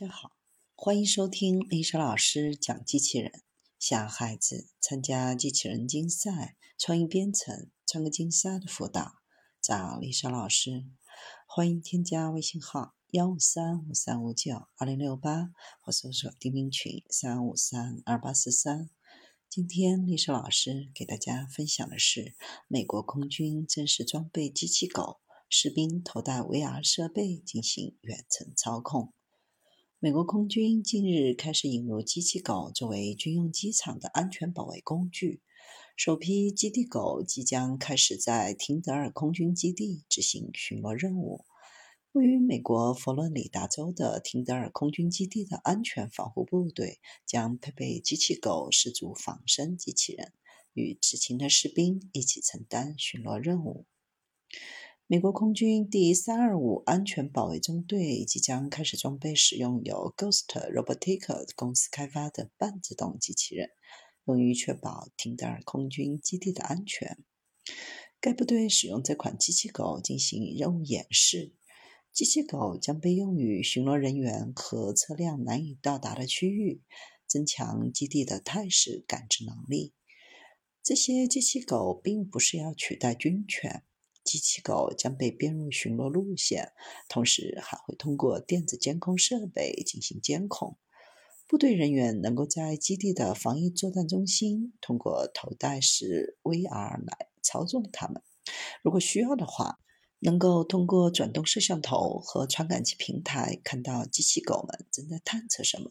[0.00, 0.32] 大家好，
[0.74, 3.42] 欢迎收听丽莎老师讲机器人。
[3.78, 9.16] 想孩子参加机器人竞赛、创意编程、创客竞赛的辅导，
[9.60, 10.86] 找丽莎老师。
[11.46, 15.50] 欢迎添加微信号幺五三五三五九二零六八，
[15.82, 18.88] 或搜索钉钉群三五三二八四三。
[19.50, 22.34] 今天丽莎老师给大家分享的是
[22.68, 25.20] 美国空军正式装备机器狗，
[25.50, 29.12] 士兵头戴 VR 设备进行远程操控。
[30.02, 35.42] 美国空军近日开始引入机器狗作为军用机场的安全保卫工具。
[35.94, 41.44] 首批基地狗即将开始在廷德尔空军基地执行巡逻任务。
[42.12, 50.32] 位于美国佛罗里达州的廷德尔空军基地的安全防护部队将配备机器狗十组仿生机器人，
[50.72, 53.84] 与执勤的士兵一起承担巡逻任务。
[55.12, 63.70] 美国空军第三二五安全保卫中队即将开始装备使用由 Ghost Robotics 公司开发的半自动机器人，
[64.26, 67.18] 用于确保廷德尔空军基地的安全。
[68.20, 71.56] 该部队使用这款机器狗进行任务演示。
[72.12, 76.82] 机器狗将被用于巡逻人员和车辆难以到达的区域，
[77.26, 79.92] 增强基地的态势感知能力。
[80.84, 83.82] 这些机器狗并不是要取代军犬。
[84.24, 86.72] 机器狗将被编入巡逻路线，
[87.08, 90.76] 同时还会通过电子监控设备进行监控。
[91.46, 98.22] 部队人员能够在基地的防疫作战中心通过头戴式 VR 来操纵它们。
[98.82, 99.80] 如果需要的话，
[100.20, 105.90] 能够通过转动摄像头和传感器平台看到机器狗们正在探测什么，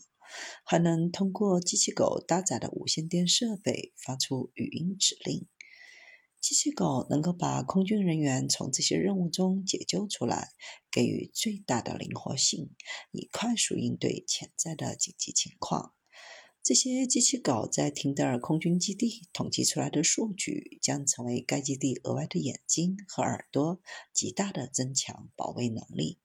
[0.63, 5.47] 还能通过机器狗搭载的无线电设备发出语音指令。
[6.59, 10.49] 机器狗能够把空军人员从这些任务中解救出来，
[10.91, 12.71] 给予最大的灵活性，
[13.11, 15.93] 以快速应对潜在的紧急情况。
[16.61, 23.79] 这些机器狗在廷德尔空军基地统计出来的数据，将成为该基地额外的眼睛和耳朵，
[24.11, 26.17] 极大的增强保卫能力。